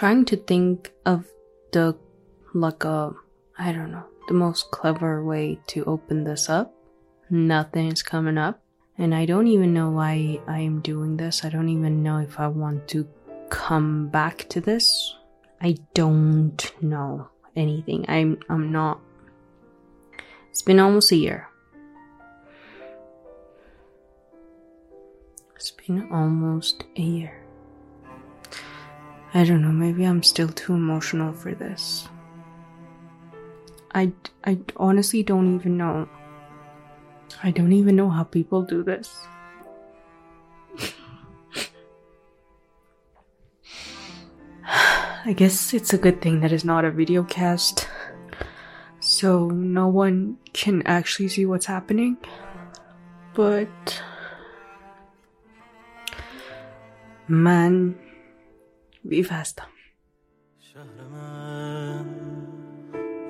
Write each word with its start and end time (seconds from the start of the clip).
trying 0.00 0.24
to 0.24 0.34
think 0.34 0.90
of 1.04 1.26
the 1.72 1.94
like 2.54 2.84
a 2.84 3.12
I 3.58 3.70
don't 3.70 3.92
know 3.92 4.06
the 4.28 4.32
most 4.34 4.70
clever 4.70 5.22
way 5.22 5.58
to 5.66 5.84
open 5.84 6.24
this 6.24 6.48
up. 6.48 6.74
Nothing 7.28 7.88
is 7.92 8.02
coming 8.02 8.38
up, 8.38 8.62
and 8.96 9.14
I 9.14 9.26
don't 9.26 9.46
even 9.46 9.74
know 9.74 9.90
why 9.90 10.40
I 10.48 10.60
am 10.60 10.80
doing 10.80 11.18
this. 11.18 11.44
I 11.44 11.50
don't 11.50 11.68
even 11.68 12.02
know 12.02 12.16
if 12.16 12.40
I 12.40 12.48
want 12.48 12.88
to 12.88 13.06
come 13.50 14.08
back 14.08 14.48
to 14.48 14.62
this. 14.62 15.14
I 15.60 15.76
don't 15.92 16.72
know 16.80 17.28
anything. 17.54 18.06
I'm 18.08 18.38
I'm 18.48 18.72
not. 18.72 19.00
It's 20.48 20.62
been 20.62 20.80
almost 20.80 21.12
a 21.12 21.16
year. 21.16 21.46
It's 25.56 25.72
been 25.72 26.08
almost 26.10 26.84
a 26.96 27.02
year. 27.02 27.39
I 29.32 29.44
don't 29.44 29.62
know, 29.62 29.68
maybe 29.68 30.04
I'm 30.04 30.24
still 30.24 30.48
too 30.48 30.74
emotional 30.74 31.32
for 31.32 31.54
this. 31.54 32.08
I, 33.94 34.12
I 34.44 34.58
honestly 34.76 35.22
don't 35.22 35.54
even 35.54 35.76
know. 35.76 36.08
I 37.42 37.50
don't 37.50 37.72
even 37.72 37.96
know 37.96 38.10
how 38.10 38.24
people 38.24 38.62
do 38.62 38.82
this. 38.82 39.26
I 45.24 45.32
guess 45.32 45.72
it's 45.74 45.92
a 45.92 45.98
good 45.98 46.20
thing 46.20 46.40
that 46.40 46.52
it's 46.52 46.64
not 46.64 46.84
a 46.84 46.90
video 46.90 47.22
cast. 47.22 47.88
So 49.00 49.48
no 49.48 49.86
one 49.88 50.38
can 50.52 50.82
actually 50.86 51.28
see 51.28 51.46
what's 51.46 51.66
happening. 51.66 52.16
But. 53.34 54.02
Man, 57.28 57.96
we've 59.04 59.30
هستم. 59.30 59.68
شهر 60.58 61.08
من 61.12 62.06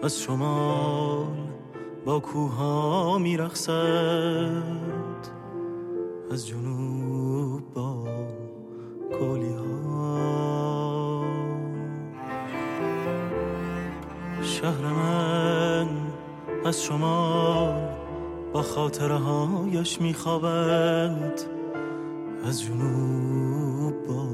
از 0.03 0.21
شمال 0.23 1.51
با 2.05 2.21
کوها 2.21 3.19
میرخصد 3.19 4.63
از 6.31 6.49
جنوب 6.49 7.75
با 7.75 8.09
کولی 9.19 9.53
ها 9.53 11.25
شهر 14.43 14.93
من 14.93 15.89
از 16.65 16.83
شمال 16.85 17.97
با 18.53 18.63
خاطره 18.63 19.15
هایش 19.15 20.01
میخوابد. 20.01 21.41
از 22.45 22.63
جنوب 22.63 24.07
با 24.07 24.29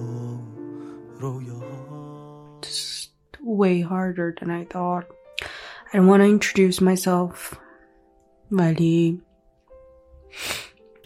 رویاها 1.20 2.60
It's 2.62 3.10
way 3.44 3.82
harder 3.82 4.36
than 4.40 4.52
I 4.52 4.66
thought. 4.66 5.06
I 5.92 5.98
don't 5.98 6.08
want 6.08 6.22
to 6.22 6.30
introduce 6.30 6.82
myself. 6.82 7.58
ولی 8.52 9.22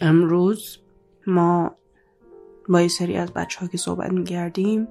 امروز 0.00 0.78
ما 1.26 1.74
با 2.68 2.80
یه 2.80 2.88
سری 2.88 3.16
از 3.16 3.32
بچه 3.32 3.60
ها 3.60 3.66
که 3.66 3.78
صحبت 3.78 4.12
میکردیم 4.12 4.88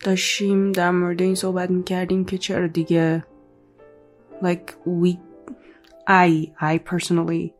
داشتیم 0.00 0.72
در 0.72 0.90
مورد 0.90 1.22
این 1.22 1.34
صحبت 1.34 1.70
میکردیم 1.70 2.24
که 2.24 2.38
چرا 2.38 2.66
دیگه 2.66 3.24
like 4.42 4.72
we 4.86 5.16
I 6.08 6.52
I 6.60 6.78
personally 6.78 7.52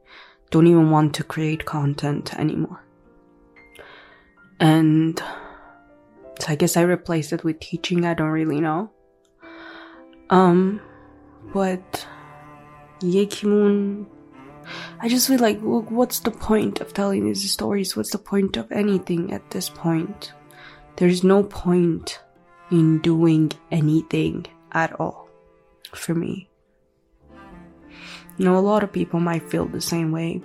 don't 0.51 0.67
even 0.67 0.91
want 0.91 1.15
to 1.15 1.25
create 1.25 1.65
content 1.65 2.35
anymore 2.35 2.84
and 4.60 5.22
so 6.40 6.48
I 6.52 6.56
guess 6.56 6.78
I 6.78 6.82
replaced 6.82 7.34
it 7.34 7.44
with 7.44 7.60
teaching. 7.60 8.06
I 8.06 8.14
don't 8.14 8.30
really 8.30 8.60
know. 8.60 8.92
Um, 10.30 10.82
but 11.54 12.08
Yekimun, 13.00 14.08
I 15.00 15.08
just 15.08 15.28
feel 15.28 15.40
like, 15.40 15.62
look, 15.62 15.92
what's 15.92 16.20
the 16.20 16.32
point 16.32 16.82
of 16.82 16.94
telling 16.94 17.26
these 17.26 17.52
stories? 17.52 17.96
What's 17.96 18.12
the 18.12 18.18
point 18.18 18.58
of 18.58 18.72
anything 18.72 19.34
at 19.34 19.52
this 19.52 19.70
point? 19.70 20.34
There's 20.98 21.24
no 21.24 21.44
point 21.44 22.20
in 22.72 23.00
doing 23.00 23.52
anything 23.72 24.46
at 24.72 25.00
all 25.00 25.30
for 25.94 26.16
me. 26.16 26.50
You 28.38 28.46
know, 28.46 28.58
a 28.58 28.60
lot 28.60 28.84
of 28.84 28.92
people 28.92 29.20
might 29.20 29.50
feel 29.50 29.66
the 29.66 29.82
same 29.82 30.12
way. 30.12 30.42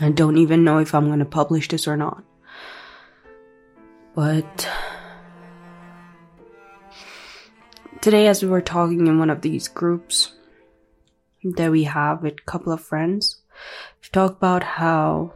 I 0.00 0.10
don't 0.10 0.36
even 0.36 0.64
know 0.64 0.78
if 0.78 0.94
I'm 0.94 1.06
going 1.06 1.20
to 1.20 1.24
publish 1.24 1.68
this 1.68 1.86
or 1.86 1.96
not. 1.96 2.24
But 4.14 4.68
today, 8.02 8.26
as 8.26 8.42
we 8.42 8.48
were 8.50 8.60
talking 8.60 9.06
in 9.06 9.18
one 9.18 9.30
of 9.30 9.40
these 9.40 9.68
groups 9.68 10.32
that 11.42 11.70
we 11.70 11.84
have 11.84 12.22
with 12.22 12.34
a 12.34 12.50
couple 12.50 12.72
of 12.72 12.82
friends, 12.82 13.40
we 14.02 14.08
talked 14.12 14.36
about 14.36 14.62
how 14.62 15.32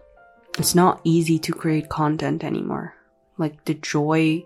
it's 0.58 0.74
not 0.74 1.00
easy 1.04 1.38
to 1.38 1.52
create 1.52 1.88
content 1.88 2.44
anymore. 2.44 2.94
Like 3.38 3.64
the 3.64 3.74
joy 3.74 4.44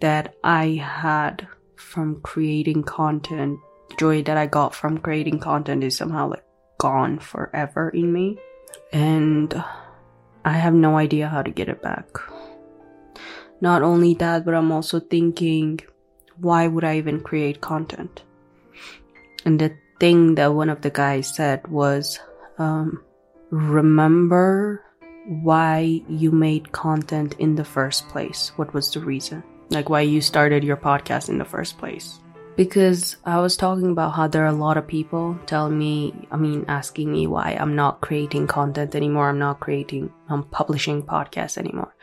that 0.00 0.34
I 0.42 0.82
had 0.82 1.46
from 1.76 2.20
creating 2.22 2.84
content, 2.84 3.58
the 3.90 3.96
joy 3.96 4.22
that 4.22 4.36
I 4.38 4.46
got 4.46 4.74
from 4.74 4.98
creating 4.98 5.40
content 5.40 5.84
is 5.84 5.96
somehow 5.96 6.30
like 6.30 6.44
gone 6.78 7.18
forever 7.18 7.90
in 7.90 8.12
me. 8.12 8.38
And 8.92 9.52
I 10.44 10.52
have 10.52 10.74
no 10.74 10.96
idea 10.96 11.28
how 11.28 11.42
to 11.42 11.50
get 11.50 11.68
it 11.68 11.82
back. 11.82 12.06
Not 13.60 13.82
only 13.82 14.14
that, 14.14 14.44
but 14.44 14.54
I'm 14.54 14.70
also 14.70 15.00
thinking, 15.00 15.80
why 16.36 16.66
would 16.66 16.84
I 16.84 16.98
even 16.98 17.20
create 17.20 17.60
content? 17.60 18.22
And 19.44 19.58
the 19.58 19.76
thing 19.98 20.36
that 20.36 20.54
one 20.54 20.68
of 20.68 20.82
the 20.82 20.90
guys 20.90 21.34
said 21.34 21.66
was, 21.66 22.20
um, 22.58 23.02
remember 23.50 24.84
why 25.28 26.02
you 26.08 26.30
made 26.30 26.72
content 26.72 27.34
in 27.38 27.54
the 27.56 27.64
first 27.64 28.08
place. 28.08 28.52
What 28.56 28.72
was 28.72 28.92
the 28.92 29.00
reason? 29.00 29.42
Like 29.70 29.90
why 29.90 30.00
you 30.02 30.20
started 30.20 30.64
your 30.64 30.76
podcast 30.76 31.28
in 31.28 31.38
the 31.38 31.44
first 31.44 31.78
place. 31.78 32.20
Because 32.56 33.16
I 33.24 33.38
was 33.38 33.56
talking 33.56 33.92
about 33.92 34.14
how 34.14 34.26
there 34.26 34.42
are 34.44 34.46
a 34.46 34.52
lot 34.52 34.76
of 34.76 34.88
people 34.88 35.38
telling 35.46 35.78
me, 35.78 36.26
I 36.32 36.36
mean, 36.36 36.64
asking 36.66 37.12
me 37.12 37.26
why 37.26 37.56
I'm 37.60 37.76
not 37.76 38.00
creating 38.00 38.48
content 38.48 38.96
anymore. 38.96 39.28
I'm 39.28 39.38
not 39.38 39.60
creating, 39.60 40.12
I'm 40.28 40.42
publishing 40.44 41.02
podcasts 41.02 41.58
anymore. 41.58 41.94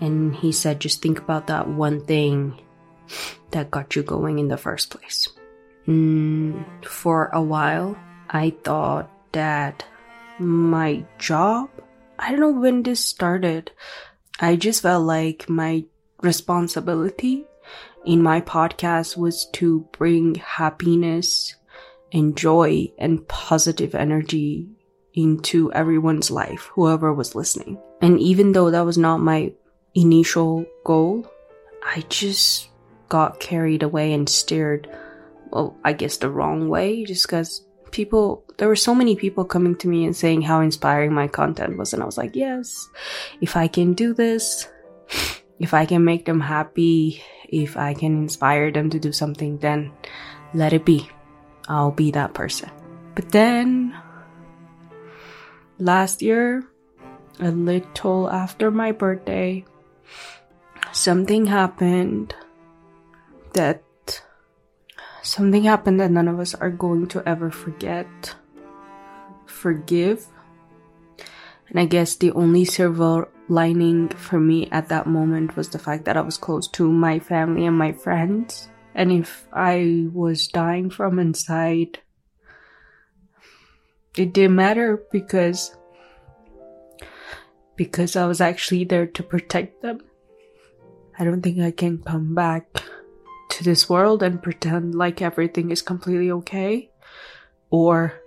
And 0.00 0.34
he 0.34 0.52
said, 0.52 0.80
just 0.80 1.02
think 1.02 1.18
about 1.18 1.48
that 1.48 1.68
one 1.68 2.04
thing 2.04 2.60
that 3.50 3.70
got 3.70 3.96
you 3.96 4.02
going 4.02 4.38
in 4.38 4.48
the 4.48 4.56
first 4.56 4.90
place. 4.90 5.28
Mm, 5.86 6.64
for 6.84 7.30
a 7.32 7.42
while, 7.42 7.98
I 8.28 8.50
thought 8.62 9.10
that 9.32 9.84
my 10.38 11.04
job, 11.18 11.70
I 12.18 12.30
don't 12.30 12.40
know 12.40 12.60
when 12.60 12.82
this 12.82 13.04
started. 13.04 13.70
I 14.38 14.56
just 14.56 14.82
felt 14.82 15.04
like 15.04 15.48
my 15.48 15.84
responsibility 16.22 17.44
in 18.04 18.22
my 18.22 18.40
podcast 18.40 19.16
was 19.16 19.46
to 19.52 19.88
bring 19.92 20.36
happiness 20.36 21.56
and 22.12 22.36
joy 22.36 22.92
and 22.98 23.26
positive 23.28 23.94
energy 23.94 24.68
into 25.14 25.72
everyone's 25.72 26.30
life, 26.30 26.70
whoever 26.74 27.12
was 27.12 27.34
listening. 27.34 27.78
And 28.00 28.20
even 28.20 28.52
though 28.52 28.70
that 28.70 28.86
was 28.86 28.98
not 28.98 29.18
my 29.18 29.52
initial 30.00 30.64
goal, 30.84 31.30
I 31.84 32.04
just 32.08 32.68
got 33.08 33.40
carried 33.40 33.82
away 33.82 34.12
and 34.12 34.28
steered, 34.28 34.88
well, 35.50 35.76
I 35.84 35.92
guess 35.92 36.18
the 36.18 36.30
wrong 36.30 36.68
way, 36.68 37.04
just 37.04 37.26
because 37.26 37.64
people, 37.90 38.44
there 38.58 38.68
were 38.68 38.76
so 38.76 38.94
many 38.94 39.16
people 39.16 39.44
coming 39.44 39.76
to 39.76 39.88
me 39.88 40.04
and 40.04 40.14
saying 40.14 40.42
how 40.42 40.60
inspiring 40.60 41.12
my 41.12 41.28
content 41.28 41.78
was. 41.78 41.92
And 41.92 42.02
I 42.02 42.06
was 42.06 42.18
like, 42.18 42.36
yes, 42.36 42.88
if 43.40 43.56
I 43.56 43.68
can 43.68 43.94
do 43.94 44.14
this, 44.14 44.68
if 45.58 45.74
I 45.74 45.86
can 45.86 46.04
make 46.04 46.24
them 46.24 46.40
happy, 46.40 47.22
if 47.48 47.76
I 47.76 47.94
can 47.94 48.22
inspire 48.22 48.70
them 48.70 48.90
to 48.90 48.98
do 48.98 49.12
something, 49.12 49.58
then 49.58 49.90
let 50.54 50.72
it 50.72 50.84
be. 50.84 51.08
I'll 51.68 51.90
be 51.90 52.10
that 52.12 52.34
person. 52.34 52.70
But 53.14 53.30
then, 53.30 53.96
last 55.78 56.22
year, 56.22 56.64
a 57.40 57.50
little 57.50 58.30
after 58.30 58.70
my 58.70 58.92
birthday, 58.92 59.64
something 60.92 61.46
happened 61.46 62.34
that 63.54 63.82
something 65.22 65.64
happened 65.64 66.00
that 66.00 66.10
none 66.10 66.28
of 66.28 66.40
us 66.40 66.54
are 66.54 66.70
going 66.70 67.06
to 67.08 67.22
ever 67.28 67.50
forget. 67.50 68.34
Forgive. 69.46 70.26
And 71.68 71.78
I 71.78 71.84
guess 71.84 72.16
the 72.16 72.32
only 72.32 72.64
silver 72.64 73.28
lining 73.48 74.08
for 74.08 74.40
me 74.40 74.68
at 74.70 74.88
that 74.88 75.06
moment 75.06 75.56
was 75.56 75.68
the 75.68 75.78
fact 75.78 76.04
that 76.04 76.16
I 76.16 76.20
was 76.20 76.38
close 76.38 76.68
to 76.68 76.90
my 76.90 77.18
family 77.18 77.66
and 77.66 77.76
my 77.76 77.92
friends. 77.92 78.68
And 78.94 79.12
if 79.12 79.46
I 79.52 80.08
was 80.12 80.48
dying 80.48 80.90
from 80.90 81.18
inside, 81.18 82.00
it 84.16 84.32
didn't 84.32 84.56
matter 84.56 85.02
because 85.12 85.76
because 87.78 88.16
I 88.16 88.26
was 88.26 88.42
actually 88.42 88.84
there 88.84 89.06
to 89.06 89.22
protect 89.22 89.80
them. 89.80 90.00
I 91.18 91.24
don't 91.24 91.40
think 91.40 91.60
I 91.60 91.70
can 91.70 91.98
come 92.02 92.34
back 92.34 92.82
to 93.50 93.64
this 93.64 93.88
world 93.88 94.22
and 94.22 94.42
pretend 94.42 94.94
like 94.94 95.22
everything 95.22 95.70
is 95.70 95.80
completely 95.80 96.30
okay. 96.32 96.90
Or, 97.70 98.20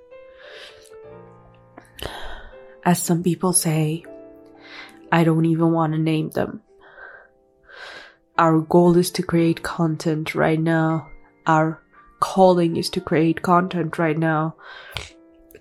as 2.83 3.03
some 3.03 3.21
people 3.21 3.53
say, 3.53 4.06
I 5.12 5.24
don't 5.24 5.45
even 5.45 5.74
want 5.74 5.94
to 5.94 6.00
name 6.00 6.31
them. 6.31 6.62
Our 8.38 8.62
goal 8.62 8.97
is 8.97 9.12
to 9.12 9.24
create 9.24 9.62
content 9.62 10.33
right 10.33 10.59
now. 10.59 11.09
Our 11.45 11.81
calling 12.21 12.77
is 12.77 12.89
to 12.92 13.01
create 13.01 13.42
content 13.42 14.00
right 14.00 14.18
now. 14.18 14.56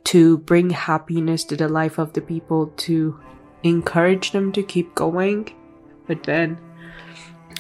To 0.05 0.39
bring 0.39 0.71
happiness 0.71 1.45
to 1.45 1.57
the 1.57 1.69
life 1.69 1.99
of 1.99 2.13
the 2.15 2.21
people, 2.21 2.69
to 2.89 3.19
encourage 3.63 4.33
them 4.33 4.53
to 4.53 4.63
keep 4.63 4.95
going. 4.95 5.55
But 6.07 6.25
then, 6.25 6.59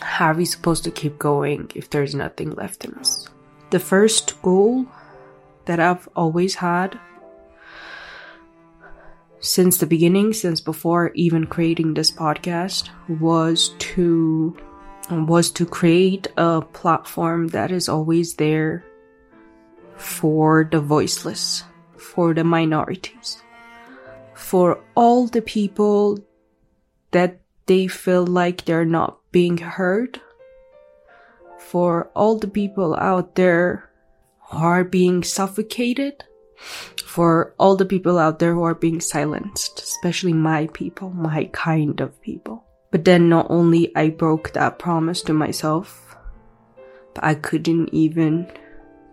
how 0.00 0.28
are 0.28 0.34
we 0.34 0.44
supposed 0.44 0.84
to 0.84 0.90
keep 0.90 1.18
going 1.18 1.70
if 1.74 1.90
there's 1.90 2.14
nothing 2.14 2.50
left 2.50 2.84
in 2.84 2.94
us? 2.94 3.28
The 3.70 3.80
first 3.80 4.40
goal 4.42 4.86
that 5.66 5.78
I've 5.78 6.08
always 6.16 6.56
had 6.56 6.98
since 9.40 9.78
the 9.78 9.86
beginning, 9.86 10.32
since 10.34 10.60
before 10.60 11.12
even 11.14 11.46
creating 11.46 11.94
this 11.94 12.10
podcast, 12.10 12.90
was 13.08 13.70
to 13.78 14.56
was 15.10 15.50
to 15.50 15.66
create 15.66 16.28
a 16.36 16.60
platform 16.60 17.48
that 17.48 17.72
is 17.72 17.88
always 17.88 18.34
there 18.34 18.84
for 19.96 20.68
the 20.70 20.80
voiceless, 20.80 21.64
for 21.96 22.32
the 22.32 22.44
minorities, 22.44 23.42
for 24.40 24.82
all 24.96 25.26
the 25.26 25.42
people 25.42 26.18
that 27.12 27.40
they 27.66 27.86
feel 27.86 28.26
like 28.26 28.64
they're 28.64 28.86
not 28.86 29.20
being 29.30 29.58
heard, 29.58 30.20
for 31.58 32.10
all 32.16 32.38
the 32.38 32.48
people 32.48 32.96
out 32.96 33.34
there 33.34 33.90
who 34.48 34.58
are 34.58 34.82
being 34.82 35.22
suffocated, 35.22 36.24
for 37.04 37.54
all 37.58 37.76
the 37.76 37.84
people 37.84 38.18
out 38.18 38.38
there 38.38 38.54
who 38.54 38.62
are 38.62 38.74
being 38.74 39.00
silenced, 39.00 39.78
especially 39.78 40.32
my 40.32 40.66
people, 40.72 41.10
my 41.10 41.44
kind 41.52 42.00
of 42.00 42.20
people. 42.22 42.64
But 42.90 43.04
then 43.04 43.28
not 43.28 43.46
only 43.50 43.94
I 43.94 44.08
broke 44.08 44.52
that 44.54 44.78
promise 44.78 45.22
to 45.22 45.32
myself, 45.32 46.16
but 47.14 47.22
I 47.22 47.34
couldn't 47.34 47.92
even 47.92 48.50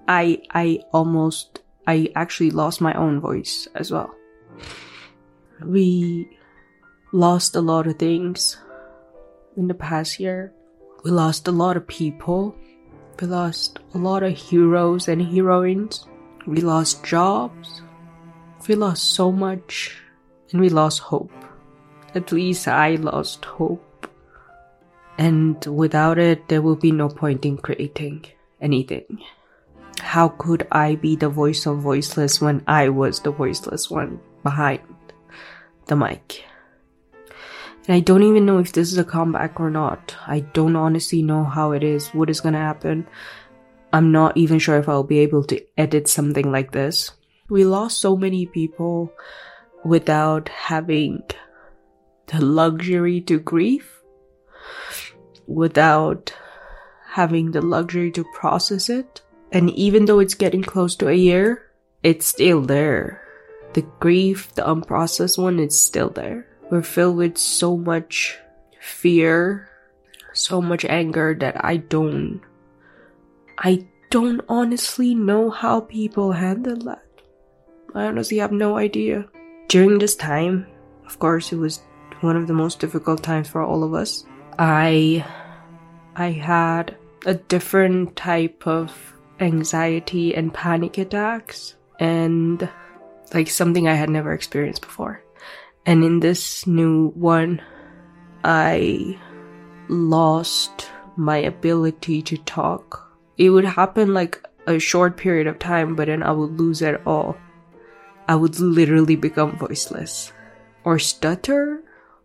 I 0.07 0.41
I 0.51 0.79
almost 0.93 1.59
I 1.85 2.09
actually 2.15 2.51
lost 2.51 2.81
my 2.81 2.93
own 2.93 3.19
voice 3.19 3.67
as 3.75 3.91
well. 3.91 4.15
We 5.61 6.29
lost 7.11 7.55
a 7.55 7.61
lot 7.61 7.87
of 7.87 7.97
things 7.97 8.57
in 9.55 9.67
the 9.67 9.73
past 9.73 10.19
year. 10.19 10.53
We 11.03 11.11
lost 11.11 11.47
a 11.47 11.51
lot 11.51 11.77
of 11.77 11.87
people. 11.87 12.55
We 13.19 13.27
lost 13.27 13.79
a 13.93 13.97
lot 13.97 14.23
of 14.23 14.37
heroes 14.37 15.07
and 15.07 15.21
heroines. 15.21 16.05
We 16.45 16.61
lost 16.61 17.03
jobs. 17.03 17.81
We 18.67 18.75
lost 18.75 19.15
so 19.15 19.31
much. 19.31 19.97
And 20.51 20.61
we 20.61 20.69
lost 20.69 20.99
hope. 20.99 21.31
At 22.13 22.31
least 22.31 22.67
I 22.67 22.95
lost 22.95 23.45
hope. 23.45 24.07
And 25.17 25.63
without 25.65 26.19
it, 26.19 26.47
there 26.47 26.61
will 26.61 26.75
be 26.75 26.91
no 26.91 27.09
point 27.09 27.45
in 27.45 27.57
creating 27.57 28.25
anything. 28.61 29.23
How 29.99 30.29
could 30.29 30.67
I 30.71 30.95
be 30.95 31.15
the 31.15 31.29
voice 31.29 31.65
of 31.65 31.79
voiceless 31.79 32.39
when 32.39 32.63
I 32.67 32.89
was 32.89 33.19
the 33.19 33.31
voiceless 33.31 33.89
one 33.89 34.19
behind 34.43 34.81
the 35.87 35.95
mic? 35.95 36.43
And 37.87 37.95
I 37.95 37.99
don't 38.01 38.23
even 38.23 38.45
know 38.45 38.59
if 38.59 38.73
this 38.73 38.91
is 38.91 38.97
a 38.97 39.03
comeback 39.03 39.59
or 39.59 39.69
not. 39.69 40.15
I 40.27 40.41
don't 40.41 40.75
honestly 40.75 41.21
know 41.21 41.43
how 41.43 41.71
it 41.71 41.83
is, 41.83 42.09
what 42.09 42.29
is 42.29 42.41
gonna 42.41 42.57
happen. 42.57 43.07
I'm 43.93 44.11
not 44.11 44.35
even 44.35 44.59
sure 44.59 44.77
if 44.77 44.89
I'll 44.89 45.03
be 45.03 45.19
able 45.19 45.43
to 45.45 45.63
edit 45.77 46.07
something 46.07 46.51
like 46.51 46.71
this. 46.71 47.11
We 47.49 47.63
lost 47.63 48.01
so 48.01 48.17
many 48.17 48.45
people 48.45 49.13
without 49.85 50.49
having 50.49 51.23
the 52.25 52.43
luxury 52.43 53.21
to 53.21 53.39
grieve, 53.39 53.89
without 55.45 56.33
having 57.11 57.51
the 57.51 57.61
luxury 57.61 58.11
to 58.11 58.25
process 58.33 58.89
it. 58.89 59.21
And 59.53 59.69
even 59.71 60.05
though 60.05 60.19
it's 60.19 60.33
getting 60.33 60.61
close 60.61 60.95
to 60.97 61.07
a 61.07 61.13
year, 61.13 61.71
it's 62.03 62.25
still 62.25 62.61
there. 62.61 63.26
The 63.73 63.81
grief, 63.99 64.53
the 64.55 64.63
unprocessed 64.63 65.37
one, 65.37 65.59
it's 65.59 65.77
still 65.77 66.09
there. 66.09 66.47
We're 66.69 66.81
filled 66.81 67.17
with 67.17 67.37
so 67.37 67.77
much 67.77 68.37
fear, 68.81 69.69
so 70.33 70.61
much 70.61 70.85
anger 70.85 71.35
that 71.39 71.63
I 71.63 71.77
don't, 71.77 72.41
I 73.57 73.85
don't 74.09 74.41
honestly 74.49 75.15
know 75.15 75.49
how 75.49 75.81
people 75.81 76.31
handle 76.31 76.77
that. 76.85 77.03
I 77.93 78.05
honestly 78.05 78.37
have 78.37 78.51
no 78.51 78.77
idea. 78.77 79.25
During 79.67 79.97
this 79.97 80.15
time, 80.15 80.67
of 81.05 81.19
course, 81.19 81.51
it 81.51 81.57
was 81.57 81.81
one 82.21 82.35
of 82.35 82.47
the 82.47 82.53
most 82.53 82.79
difficult 82.79 83.23
times 83.23 83.47
for 83.47 83.61
all 83.61 83.83
of 83.83 83.93
us. 83.93 84.25
I, 84.57 85.25
I 86.15 86.31
had 86.31 86.97
a 87.25 87.35
different 87.35 88.15
type 88.15 88.65
of 88.65 88.91
anxiety 89.39 90.35
and 90.35 90.53
panic 90.53 90.97
attacks 90.97 91.75
and 91.99 92.69
like 93.33 93.49
something 93.49 93.87
I 93.87 93.93
had 93.93 94.09
never 94.09 94.33
experienced 94.33 94.81
before. 94.81 95.23
And 95.85 96.03
in 96.03 96.19
this 96.19 96.67
new 96.67 97.09
one, 97.15 97.61
I 98.43 99.19
lost 99.87 100.89
my 101.15 101.37
ability 101.37 102.21
to 102.23 102.37
talk. 102.37 103.15
It 103.37 103.49
would 103.49 103.65
happen 103.65 104.13
like 104.13 104.43
a 104.67 104.79
short 104.79 105.17
period 105.17 105.47
of 105.47 105.59
time, 105.59 105.95
but 105.95 106.07
then 106.07 106.23
I 106.23 106.31
would 106.31 106.59
lose 106.59 106.81
it 106.81 107.01
all. 107.05 107.37
I 108.27 108.35
would 108.35 108.59
literally 108.59 109.15
become 109.15 109.57
voiceless 109.57 110.33
or 110.83 110.99
stutter 110.99 111.83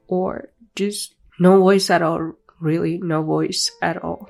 or 0.08 0.48
just 0.74 1.14
no 1.38 1.58
voice 1.58 1.90
at 1.90 2.02
all. 2.02 2.32
Really, 2.60 2.98
no 2.98 3.22
voice 3.22 3.70
at 3.80 4.02
all. 4.02 4.28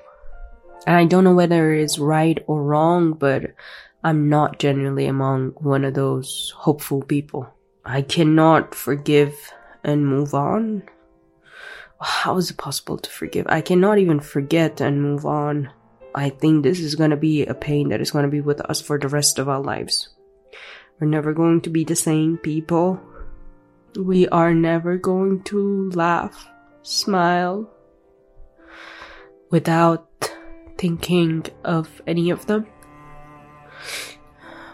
And 0.87 0.97
I 0.97 1.05
don't 1.05 1.25
know 1.25 1.35
whether 1.35 1.73
it's 1.73 1.99
right 1.99 2.43
or 2.47 2.63
wrong, 2.63 3.13
but 3.13 3.55
I'm 4.05 4.29
not 4.29 4.59
generally 4.59 5.07
among 5.07 5.51
one 5.59 5.85
of 5.85 5.95
those 5.95 6.53
hopeful 6.57 7.03
people. 7.03 7.49
I 7.85 8.03
cannot 8.03 8.75
forgive 8.75 9.53
and 9.85 10.06
move 10.06 10.35
on. 10.35 10.82
How 12.01 12.37
is 12.37 12.51
it 12.51 12.56
possible 12.56 12.99
to 12.99 13.11
forgive? 13.11 13.47
I 13.49 13.61
cannot 13.61 13.99
even 13.99 14.19
forget 14.19 14.81
and 14.81 15.01
move 15.01 15.25
on. 15.25 15.71
I 16.17 16.31
think 16.31 16.65
this 16.65 16.81
is 16.81 16.97
gonna 16.97 17.17
be 17.17 17.47
a 17.47 17.55
pain 17.55 17.91
that 17.91 18.01
is 18.01 18.11
gonna 18.11 18.27
be 18.27 18.41
with 18.41 18.61
us 18.63 18.81
for 18.81 18.99
the 18.99 19.06
rest 19.06 19.39
of 19.39 19.49
our 19.49 19.61
lives. 19.61 20.09
We're 20.99 21.06
never 21.06 21.32
going 21.32 21.61
to 21.61 21.71
be 21.71 21.85
the 21.85 21.94
same 21.94 22.39
people. 22.39 23.01
We 23.94 24.27
are 24.29 24.53
never 24.53 24.97
going 24.97 25.44
to 25.44 25.91
laugh, 25.91 26.49
smile, 26.82 27.71
without 29.51 30.09
thinking 30.77 31.47
of 31.65 32.03
any 32.06 32.31
of 32.31 32.47
them 32.47 32.67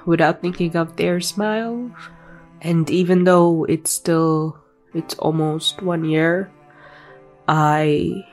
without 0.06 0.40
thinking 0.40 0.76
of 0.76 0.96
their 0.96 1.20
smile. 1.20 1.90
And 2.60 2.88
even 2.90 3.24
though 3.24 3.64
it's 3.64 3.90
still, 3.90 4.58
it's 4.94 5.14
almost 5.16 5.82
one 5.82 6.04
year, 6.04 6.50
I 7.46 8.24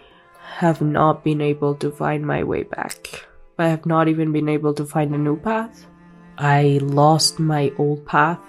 have 0.58 0.82
not 0.82 1.24
been 1.24 1.42
able 1.42 1.76
to 1.76 1.92
find 1.92 2.26
my 2.26 2.44
way 2.44 2.64
back. 2.64 3.28
I 3.58 3.68
have 3.68 3.86
not 3.86 4.08
even 4.08 4.32
been 4.32 4.50
able 4.50 4.74
to 4.74 4.86
find 4.86 5.14
a 5.14 5.18
new 5.18 5.38
path. 5.38 5.86
I 6.38 6.80
lost 6.82 7.40
my 7.40 7.72
old 7.78 8.06
path, 8.06 8.40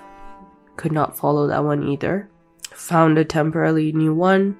could 0.76 0.92
not 0.92 1.16
follow 1.16 1.46
that 1.46 1.62
one 1.62 1.86
either. 1.88 2.28
Found 2.74 3.18
a 3.18 3.24
temporarily 3.24 3.92
new 3.92 4.14
one, 4.14 4.58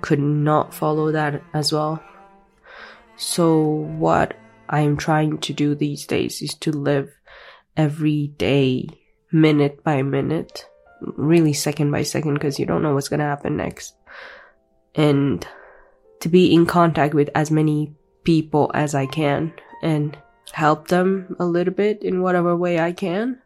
could 0.00 0.18
not 0.18 0.74
follow 0.74 1.12
that 1.12 1.42
as 1.54 1.72
well. 1.72 2.02
So, 3.16 3.62
what 4.00 4.34
I 4.70 4.82
am 4.82 4.96
trying 4.96 5.38
to 5.38 5.52
do 5.52 5.74
these 5.74 6.06
days 6.06 6.40
is 6.40 6.54
to 6.54 6.70
live 6.70 7.10
every 7.76 8.28
day, 8.28 8.86
minute 9.32 9.82
by 9.82 10.02
minute, 10.02 10.64
really 11.02 11.52
second 11.52 11.90
by 11.90 12.04
second, 12.04 12.34
because 12.34 12.60
you 12.60 12.66
don't 12.66 12.82
know 12.82 12.94
what's 12.94 13.08
going 13.08 13.18
to 13.18 13.26
happen 13.26 13.56
next. 13.56 13.94
And 14.94 15.44
to 16.20 16.28
be 16.28 16.54
in 16.54 16.66
contact 16.66 17.14
with 17.14 17.30
as 17.34 17.50
many 17.50 17.94
people 18.22 18.70
as 18.72 18.94
I 18.94 19.06
can 19.06 19.52
and 19.82 20.16
help 20.52 20.86
them 20.86 21.34
a 21.40 21.44
little 21.44 21.74
bit 21.74 22.04
in 22.04 22.22
whatever 22.22 22.56
way 22.56 22.78
I 22.78 22.92
can. 22.92 23.42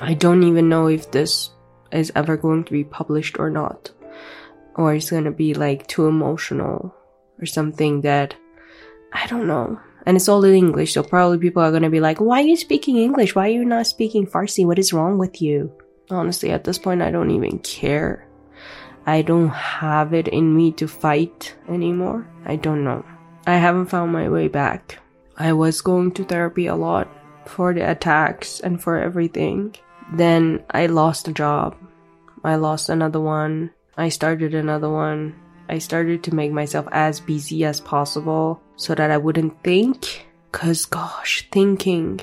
I 0.00 0.14
don't 0.14 0.44
even 0.44 0.70
know 0.70 0.86
if 0.86 1.10
this 1.10 1.50
is 1.92 2.10
ever 2.14 2.38
going 2.38 2.64
to 2.64 2.72
be 2.72 2.84
published 2.84 3.38
or 3.38 3.50
not. 3.50 3.90
Or 4.76 4.94
it's 4.94 5.10
going 5.10 5.24
to 5.24 5.30
be 5.30 5.52
like 5.52 5.86
too 5.86 6.06
emotional 6.06 6.94
or 7.38 7.46
something 7.46 8.00
that 8.00 8.34
I 9.12 9.26
don't 9.26 9.46
know. 9.46 9.78
And 10.06 10.16
it's 10.16 10.28
all 10.28 10.44
in 10.44 10.54
English, 10.54 10.92
so 10.92 11.02
probably 11.02 11.38
people 11.38 11.62
are 11.62 11.72
gonna 11.72 11.90
be 11.90 12.00
like, 12.00 12.20
why 12.20 12.40
are 12.40 12.46
you 12.46 12.56
speaking 12.56 12.96
English? 12.96 13.34
Why 13.34 13.48
are 13.48 13.52
you 13.52 13.64
not 13.64 13.86
speaking 13.86 14.26
Farsi? 14.26 14.66
What 14.66 14.78
is 14.78 14.92
wrong 14.92 15.18
with 15.18 15.40
you? 15.40 15.72
Honestly, 16.10 16.50
at 16.50 16.64
this 16.64 16.78
point, 16.78 17.02
I 17.02 17.10
don't 17.10 17.30
even 17.30 17.58
care. 17.60 18.28
I 19.06 19.22
don't 19.22 19.48
have 19.48 20.14
it 20.14 20.28
in 20.28 20.54
me 20.54 20.72
to 20.72 20.88
fight 20.88 21.54
anymore. 21.68 22.26
I 22.44 22.56
don't 22.56 22.84
know. 22.84 23.04
I 23.46 23.56
haven't 23.56 23.86
found 23.86 24.12
my 24.12 24.28
way 24.28 24.48
back. 24.48 24.98
I 25.36 25.52
was 25.52 25.80
going 25.80 26.12
to 26.12 26.24
therapy 26.24 26.66
a 26.66 26.76
lot 26.76 27.08
for 27.46 27.74
the 27.74 27.90
attacks 27.90 28.60
and 28.60 28.82
for 28.82 28.96
everything. 28.96 29.74
Then 30.12 30.64
I 30.70 30.86
lost 30.86 31.28
a 31.28 31.32
job. 31.32 31.76
I 32.42 32.56
lost 32.56 32.88
another 32.88 33.20
one. 33.20 33.70
I 33.96 34.08
started 34.08 34.54
another 34.54 34.90
one. 34.90 35.34
I 35.68 35.78
started 35.78 36.22
to 36.24 36.34
make 36.34 36.52
myself 36.52 36.86
as 36.92 37.20
busy 37.20 37.64
as 37.64 37.80
possible 37.80 38.60
so 38.76 38.94
that 38.94 39.10
I 39.10 39.16
wouldn't 39.16 39.62
think. 39.62 40.26
Cause 40.52 40.84
gosh, 40.84 41.48
thinking 41.50 42.20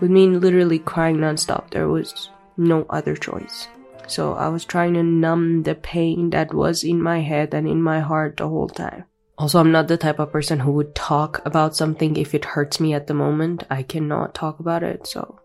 would 0.00 0.10
mean 0.10 0.40
literally 0.40 0.78
crying 0.78 1.16
nonstop. 1.16 1.70
There 1.70 1.88
was 1.88 2.28
no 2.56 2.86
other 2.90 3.16
choice. 3.16 3.68
So 4.06 4.34
I 4.34 4.48
was 4.48 4.64
trying 4.64 4.94
to 4.94 5.02
numb 5.02 5.62
the 5.62 5.74
pain 5.74 6.30
that 6.30 6.52
was 6.52 6.84
in 6.84 7.00
my 7.00 7.20
head 7.20 7.54
and 7.54 7.66
in 7.66 7.82
my 7.82 8.00
heart 8.00 8.36
the 8.36 8.48
whole 8.48 8.68
time. 8.68 9.04
Also, 9.38 9.58
I'm 9.58 9.72
not 9.72 9.88
the 9.88 9.96
type 9.96 10.18
of 10.18 10.30
person 10.30 10.60
who 10.60 10.72
would 10.72 10.94
talk 10.94 11.40
about 11.44 11.74
something 11.74 12.16
if 12.16 12.34
it 12.34 12.44
hurts 12.44 12.78
me 12.78 12.94
at 12.94 13.08
the 13.08 13.14
moment. 13.14 13.64
I 13.70 13.82
cannot 13.82 14.34
talk 14.34 14.60
about 14.60 14.82
it. 14.82 15.06
So 15.06 15.40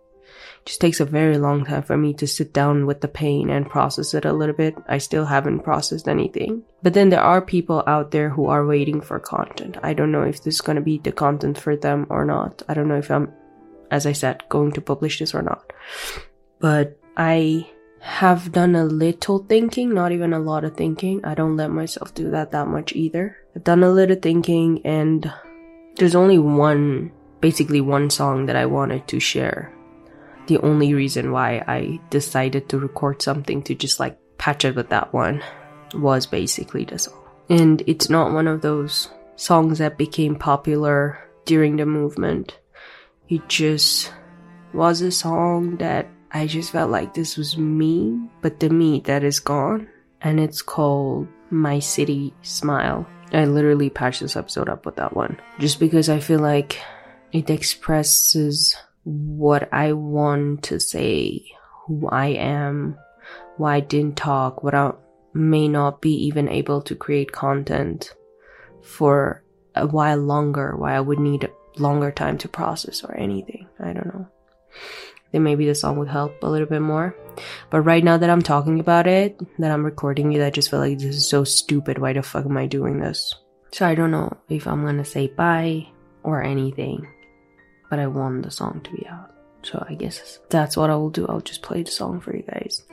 it 0.62 0.66
just 0.66 0.82
takes 0.82 1.00
a 1.00 1.06
very 1.06 1.38
long 1.38 1.66
time 1.66 1.84
for 1.84 1.98
me 1.98 2.14
to 2.16 2.28
sit 2.28 2.54
down 2.54 2.86
with 2.86 3.02
the 3.02 3.08
pain 3.08 3.50
and 3.50 3.70
process 3.70 4.14
it 4.14 4.26
a 4.26 4.34
little 4.34 4.56
bit. 4.56 4.76
I 4.88 4.98
still 4.98 5.26
haven't 5.26 5.62
processed 5.62 6.08
anything. 6.08 6.64
But 6.84 6.94
then 6.94 7.10
there 7.10 7.22
are 7.22 7.42
people 7.42 7.84
out 7.88 8.12
there 8.12 8.30
who 8.30 8.48
are 8.48 8.66
waiting 8.66 9.02
for 9.02 9.20
content. 9.20 9.78
I 9.84 9.94
don't 9.94 10.12
know 10.12 10.24
if 10.24 10.44
this 10.44 10.56
is 10.56 10.62
going 10.62 10.76
to 10.76 10.82
be 10.82 10.98
the 10.98 11.12
content 11.12 11.58
for 11.58 11.76
them 11.76 12.08
or 12.10 12.26
not. 12.26 12.64
I 12.68 12.74
don't 12.74 12.88
know 12.88 12.98
if 12.98 13.10
I'm, 13.12 13.32
as 13.92 14.06
I 14.06 14.14
said, 14.14 14.44
going 14.50 14.74
to 14.74 14.82
publish 14.82 15.20
this 15.20 15.34
or 15.34 15.42
not. 15.42 15.72
But 16.60 17.00
I 17.16 17.68
have 18.02 18.52
done 18.52 18.76
a 18.76 18.86
little 18.86 19.40
thinking, 19.40 19.94
not 19.94 20.12
even 20.12 20.34
a 20.34 20.40
lot 20.40 20.64
of 20.64 20.78
thinking. 20.78 21.24
I 21.26 21.36
don't 21.36 21.58
let 21.58 21.72
myself 21.72 22.14
do 22.14 22.32
that 22.32 22.52
that 22.52 22.68
much 22.68 22.94
either. 22.94 23.38
I've 23.56 23.64
done 23.64 23.84
a 23.84 23.92
little 23.92 24.16
thinking 24.16 24.86
and 24.86 25.32
there's 25.98 26.16
only 26.16 26.40
one, 26.40 27.12
basically 27.42 27.82
one 27.82 28.10
song 28.10 28.46
that 28.46 28.56
I 28.56 28.66
wanted 28.66 29.08
to 29.10 29.20
share. 29.20 29.74
The 30.50 30.58
only 30.66 30.96
reason 30.96 31.32
why 31.32 31.64
I 31.68 32.00
decided 32.10 32.70
to 32.70 32.80
record 32.80 33.22
something 33.22 33.62
to 33.70 33.76
just 33.76 34.00
like 34.00 34.18
patch 34.40 34.66
it 34.66 34.76
with 34.76 34.90
that 34.90 35.14
one 35.14 35.44
was 35.94 36.26
basically 36.26 36.86
the 36.86 36.98
song. 36.98 37.22
And 37.50 37.84
it's 37.86 38.10
not 38.10 38.34
one 38.34 38.48
of 38.48 38.62
those 38.62 39.10
songs 39.36 39.78
that 39.78 40.00
became 40.00 40.36
popular 40.36 41.20
during 41.46 41.76
the 41.76 41.86
movement. 41.86 42.58
It 43.30 43.48
just 43.48 44.12
was 44.74 45.02
a 45.02 45.12
song 45.12 45.78
that 45.78 46.10
I 46.32 46.48
just 46.48 46.72
felt 46.72 46.90
like 46.90 47.14
this 47.14 47.38
was 47.38 47.56
me, 47.56 48.20
but 48.42 48.60
the 48.60 48.72
me 48.72 49.02
that 49.02 49.24
is 49.24 49.40
gone. 49.40 49.88
And 50.20 50.40
it's 50.40 50.64
called 50.64 51.28
My 51.52 51.78
City 51.78 52.34
Smile. 52.42 53.06
I 53.32 53.46
literally 53.46 53.92
patched 53.92 54.22
this 54.22 54.36
episode 54.36 54.68
up 54.68 54.88
with 54.88 54.96
that 54.96 55.16
one. 55.16 55.40
Just 55.60 55.80
because 55.80 56.10
I 56.10 56.20
feel 56.20 56.40
like 56.40 56.82
it 57.32 57.52
expresses 57.52 58.76
what 59.10 59.70
I 59.74 59.94
want 59.94 60.64
to 60.64 60.80
say, 60.80 61.46
who 61.86 62.08
I 62.08 62.28
am, 62.28 62.98
why 63.58 63.76
I 63.76 63.80
didn't 63.80 64.18
talk, 64.18 64.64
what 64.64 64.76
I 64.76 64.92
may 65.34 65.68
not 65.68 66.02
be 66.02 66.14
even 66.26 66.50
able 66.50 66.82
to 66.84 66.96
create 66.96 67.32
content 67.32 68.14
for 68.82 69.44
a 69.76 69.88
while 69.88 70.18
longer, 70.18 70.76
why 70.76 70.96
I 70.96 71.00
would 71.00 71.20
need 71.20 71.50
longer 71.78 72.12
time 72.12 72.38
to 72.40 72.48
process 72.48 73.04
or 73.04 73.16
anything. 73.16 73.68
I 73.80 73.94
don't 73.94 74.14
know 74.14 74.28
then 75.32 75.44
maybe 75.44 75.66
the 75.66 75.76
song 75.76 75.98
would 76.00 76.08
help 76.08 76.42
a 76.44 76.50
little 76.50 76.68
bit 76.68 76.82
more. 76.82 77.16
But 77.70 77.82
right 77.82 78.04
now 78.04 78.18
that 78.18 78.30
I'm 78.30 78.42
talking 78.42 78.80
about 78.80 79.08
it, 79.08 79.40
that 79.60 79.72
I'm 79.72 79.86
recording 79.86 80.34
it, 80.34 80.42
I 80.42 80.50
just 80.50 80.70
feel 80.70 80.80
like 80.80 80.98
this 80.98 81.16
is 81.16 81.28
so 81.28 81.44
stupid. 81.44 81.98
Why 81.98 82.14
the 82.14 82.24
fuck 82.24 82.46
am 82.46 82.58
I 82.58 82.66
doing 82.66 83.00
this? 83.00 83.34
So 83.72 83.86
I 83.86 83.96
don't 83.96 84.12
know 84.12 84.36
if 84.50 84.68
I'm 84.68 84.84
gonna 84.84 85.06
say 85.06 85.28
bye 85.28 85.88
or 86.24 86.42
anything, 86.42 87.08
but 87.90 88.00
I 88.00 88.08
want 88.08 88.44
the 88.44 88.52
song 88.52 88.82
to 88.84 88.92
be 88.92 89.08
out. 89.08 89.34
So 89.64 89.84
I 89.88 89.96
guess 89.96 90.40
that's 90.50 90.78
what 90.78 90.90
I 90.90 90.96
will 90.96 91.10
do. 91.10 91.28
I'll 91.28 91.42
just 91.42 91.62
play 91.62 91.84
the 91.84 91.92
song 91.92 92.22
for 92.22 92.36
you 92.36 92.44
guys. 92.44 92.84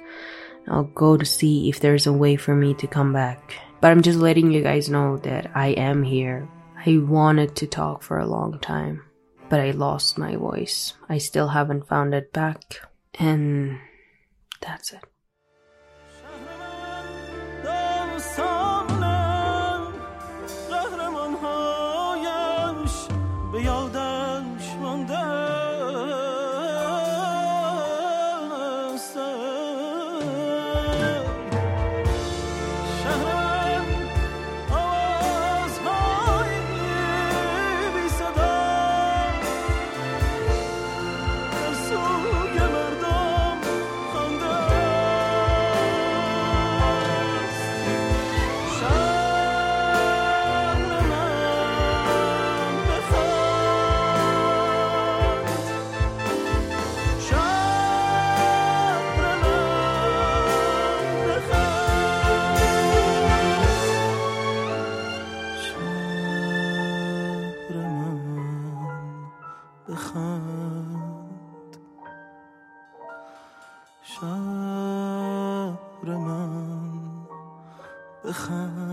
I'll 0.68 0.84
go 0.84 1.16
to 1.16 1.24
see 1.24 1.68
if 1.68 1.78
there's 1.78 2.06
a 2.06 2.12
way 2.12 2.36
for 2.36 2.54
me 2.54 2.74
to 2.74 2.86
come 2.86 3.12
back. 3.12 3.54
But 3.80 3.92
I'm 3.92 4.02
just 4.02 4.18
letting 4.18 4.50
you 4.50 4.62
guys 4.62 4.88
know 4.88 5.18
that 5.18 5.50
I 5.54 5.68
am 5.68 6.02
here. 6.02 6.48
I 6.84 6.98
wanted 6.98 7.54
to 7.56 7.66
talk 7.66 8.02
for 8.02 8.18
a 8.18 8.26
long 8.26 8.58
time 8.60 9.02
but 9.48 9.60
I 9.60 9.70
lost 9.72 10.18
my 10.18 10.36
voice. 10.36 10.94
I 11.08 11.18
still 11.18 11.48
haven't 11.48 11.88
found 11.88 12.14
it 12.14 12.32
back. 12.32 12.80
And 13.14 13.78
that's 14.60 14.92
it. 14.92 15.04
شهر 74.20 75.76
من. 76.16 77.26
بخند. 78.24 78.85